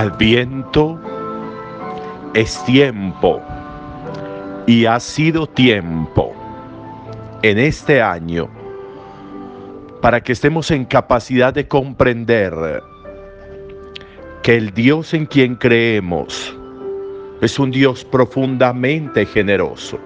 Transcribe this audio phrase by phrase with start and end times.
[0.00, 0.98] Adviento
[2.32, 3.42] es tiempo
[4.66, 6.32] y ha sido tiempo
[7.42, 8.48] en este año
[10.00, 12.82] para que estemos en capacidad de comprender
[14.42, 16.56] que el Dios en quien creemos
[17.42, 19.98] es un Dios profundamente generoso.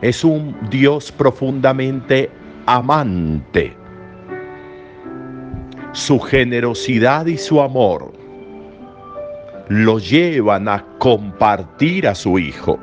[0.00, 2.30] Es un Dios profundamente
[2.64, 3.76] amante.
[5.92, 8.17] Su generosidad y su amor
[9.68, 12.78] lo llevan a compartir a su Hijo.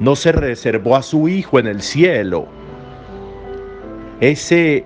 [0.00, 2.46] No se reservó a su Hijo en el cielo.
[4.20, 4.84] Ese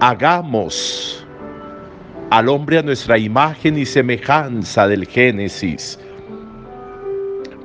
[0.00, 1.24] hagamos
[2.30, 5.98] al hombre a nuestra imagen y semejanza del Génesis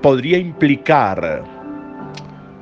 [0.01, 1.43] podría implicar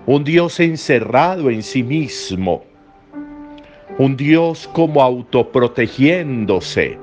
[0.06, 2.64] un Dios encerrado en sí mismo,
[3.98, 6.98] un Dios como autoprotegiéndose,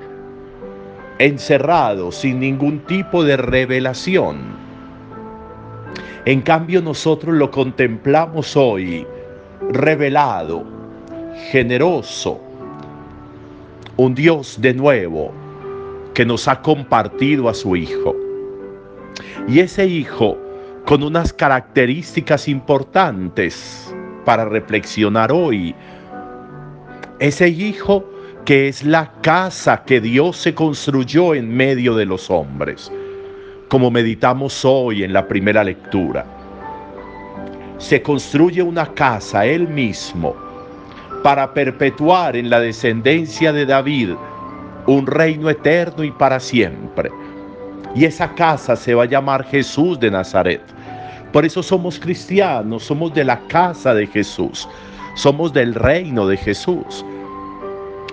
[1.19, 4.55] encerrado sin ningún tipo de revelación.
[6.25, 9.05] En cambio nosotros lo contemplamos hoy
[9.71, 10.63] revelado,
[11.51, 12.41] generoso,
[13.97, 15.31] un Dios de nuevo
[16.13, 18.15] que nos ha compartido a su Hijo.
[19.47, 20.37] Y ese Hijo
[20.85, 23.93] con unas características importantes
[24.23, 25.75] para reflexionar hoy.
[27.19, 28.05] Ese Hijo
[28.45, 32.91] que es la casa que Dios se construyó en medio de los hombres,
[33.67, 36.23] como meditamos hoy en la primera lectura.
[37.79, 40.35] Se construye una casa Él mismo
[41.23, 44.11] para perpetuar en la descendencia de David
[44.85, 47.09] un reino eterno y para siempre.
[47.95, 50.61] Y esa casa se va a llamar Jesús de Nazaret.
[51.33, 54.69] Por eso somos cristianos, somos de la casa de Jesús,
[55.15, 57.03] somos del reino de Jesús.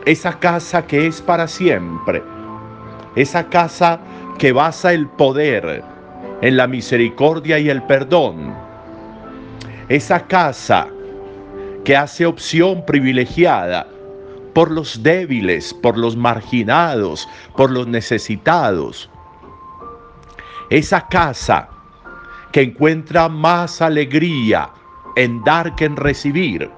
[0.05, 2.23] Esa casa que es para siempre,
[3.15, 4.01] esa casa
[4.37, 5.85] que basa el poder
[6.41, 8.53] en la misericordia y el perdón,
[9.89, 10.89] esa casa
[11.85, 13.87] que hace opción privilegiada
[14.55, 19.09] por los débiles, por los marginados, por los necesitados.
[20.69, 21.69] Esa casa
[22.51, 24.69] que encuentra más alegría
[25.15, 26.69] en dar que en recibir.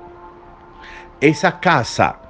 [1.20, 2.20] Esa casa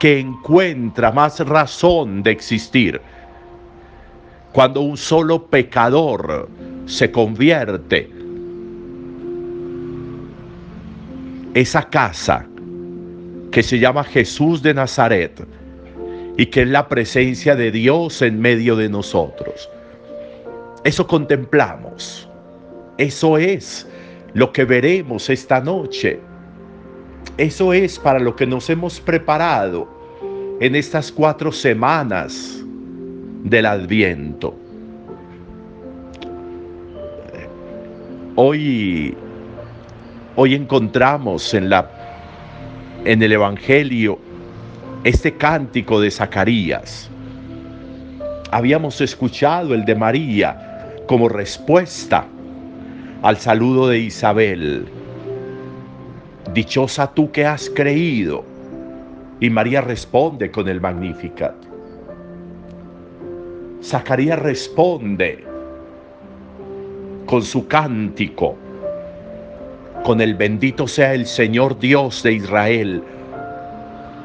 [0.00, 3.00] que encuentra más razón de existir.
[4.50, 6.48] Cuando un solo pecador
[6.86, 8.10] se convierte
[11.52, 12.46] esa casa
[13.52, 15.46] que se llama Jesús de Nazaret
[16.36, 19.68] y que es la presencia de Dios en medio de nosotros.
[20.82, 22.26] Eso contemplamos.
[22.96, 23.86] Eso es
[24.32, 26.20] lo que veremos esta noche.
[27.36, 29.88] Eso es para lo que nos hemos preparado
[30.60, 32.62] en estas cuatro semanas
[33.44, 34.54] del Adviento.
[38.36, 39.16] Hoy
[40.42, 41.90] Hoy encontramos en, la,
[43.04, 44.18] en el Evangelio
[45.02, 47.10] este cántico de Zacarías.
[48.52, 52.26] Habíamos escuchado el de María como respuesta
[53.22, 54.86] al saludo de Isabel.
[56.54, 58.44] Dichosa tú que has creído.
[59.40, 61.54] Y María responde con el Magnificat.
[63.82, 65.44] Zacarías responde
[67.26, 68.56] con su cántico
[70.02, 73.02] con el bendito sea el Señor Dios de Israel,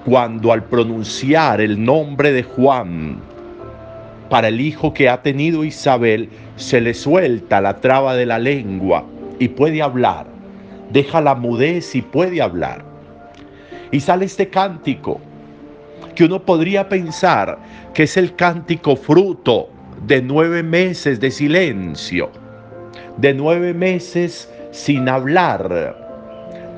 [0.06, 3.18] cuando al pronunciar el nombre de Juan
[4.30, 9.04] para el hijo que ha tenido Isabel, se le suelta la traba de la lengua
[9.38, 10.28] y puede hablar,
[10.92, 12.84] deja la mudez y puede hablar.
[13.92, 15.22] Y sale este cántico
[16.16, 17.58] que uno podría pensar
[17.94, 19.70] que es el cántico fruto
[20.08, 22.32] de nueve meses de silencio,
[23.18, 26.04] de nueve meses sin hablar,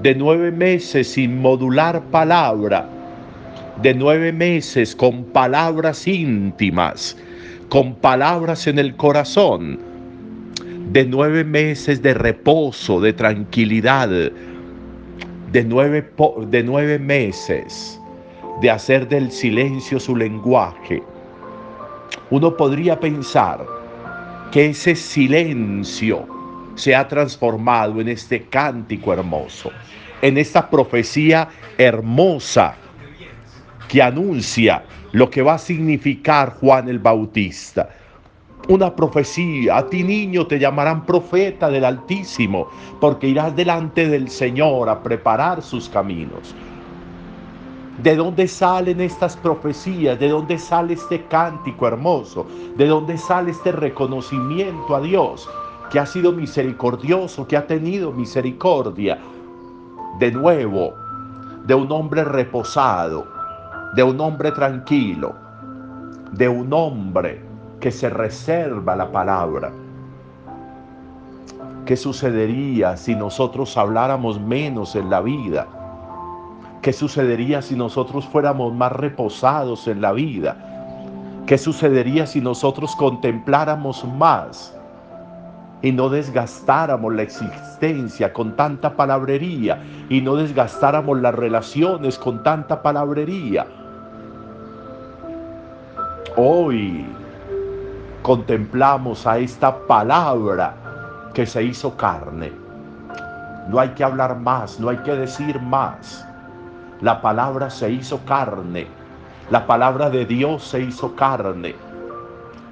[0.02, 2.90] de nueve meses sin modular palabra,
[3.82, 7.18] de nueve meses con palabras íntimas,
[7.70, 9.80] con palabras en el corazón,
[10.92, 16.12] de nueve meses de reposo, de tranquilidad, de nueve,
[16.48, 18.00] de nueve meses
[18.62, 21.04] de hacer del silencio su lenguaje.
[22.30, 23.66] Uno podría pensar
[24.52, 26.26] que ese silencio
[26.76, 29.72] se ha transformado en este cántico hermoso,
[30.22, 32.76] en esta profecía hermosa
[33.88, 37.90] que anuncia lo que va a significar Juan el Bautista.
[38.70, 42.68] Una profecía, a ti niño te llamarán profeta del Altísimo,
[43.00, 46.54] porque irás delante del Señor a preparar sus caminos.
[48.04, 50.20] ¿De dónde salen estas profecías?
[50.20, 52.46] ¿De dónde sale este cántico hermoso?
[52.76, 55.50] ¿De dónde sale este reconocimiento a Dios
[55.90, 59.18] que ha sido misericordioso, que ha tenido misericordia?
[60.20, 60.94] De nuevo,
[61.66, 63.26] de un hombre reposado,
[63.96, 65.34] de un hombre tranquilo,
[66.34, 67.47] de un hombre
[67.80, 69.72] que se reserva la palabra.
[71.86, 75.68] ¿Qué sucedería si nosotros habláramos menos en la vida?
[76.82, 80.58] ¿Qué sucedería si nosotros fuéramos más reposados en la vida?
[81.46, 84.76] ¿Qué sucedería si nosotros contempláramos más
[85.82, 92.82] y no desgastáramos la existencia con tanta palabrería y no desgastáramos las relaciones con tanta
[92.82, 93.66] palabrería?
[96.36, 97.06] Hoy
[98.28, 100.76] contemplamos a esta palabra
[101.34, 102.52] que se hizo carne.
[103.70, 106.28] No hay que hablar más, no hay que decir más
[107.00, 108.88] la palabra se hizo carne.
[109.50, 111.74] La palabra de Dios se hizo carne.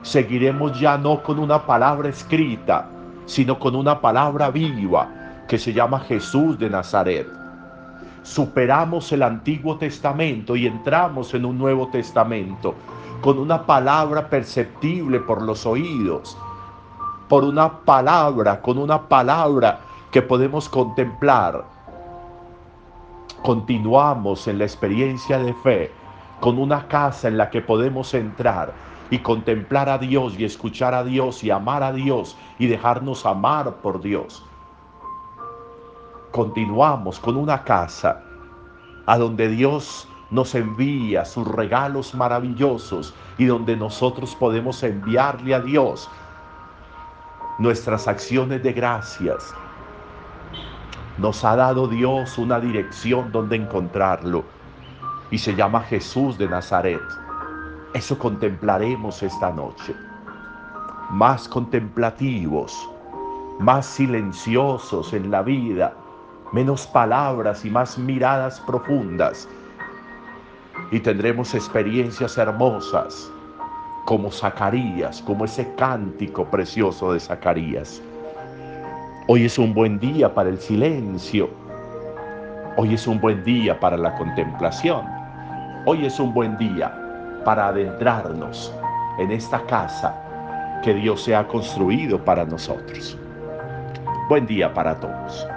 [0.02, 2.90] Seguiremos ya no con una palabra escrita,
[3.26, 5.08] sino con una palabra viva
[5.48, 7.45] que se llama Jesús de Nazaret.
[8.26, 12.74] Superamos el Antiguo Testamento y entramos en un Nuevo Testamento
[13.22, 16.36] con una palabra perceptible por los oídos,
[17.30, 19.80] por una palabra, con una palabra
[20.12, 21.66] que podemos contemplar
[23.44, 25.92] continuamos en la experiencia de fe
[26.40, 28.74] con una casa en la que podemos entrar
[29.12, 33.76] y contemplar a Dios y escuchar a Dios y amar a Dios y dejarnos amar
[33.84, 34.44] por Dios.
[36.36, 38.22] Continuamos con una casa
[39.06, 46.10] a donde Dios nos envía sus regalos maravillosos y donde nosotros podemos enviarle a Dios
[47.58, 49.54] nuestras acciones de gracias,
[51.20, 54.44] nos ha dado Dios una dirección donde encontrarlo
[55.32, 57.00] y se llama Jesús de Nazaret.
[57.94, 59.96] Eso contemplaremos esta noche.
[61.12, 62.90] Más contemplativos,
[63.58, 65.96] más silenciosos en la vida,
[66.52, 69.48] menos palabras y más miradas profundas.
[70.92, 73.32] Y tendremos experiencias hermosas
[74.06, 78.02] como Zacarías, como ese cántico precioso de Zacarías.
[79.28, 81.50] Hoy es un buen día para el silencio.
[82.78, 85.06] Hoy es un buen día para la contemplación.
[85.88, 86.94] Hoy es un buen día
[87.44, 88.74] para adentrarnos
[89.18, 90.14] en esta casa
[90.84, 93.18] que Dios se ha construido para nosotros.
[94.30, 95.48] Buen día para todos.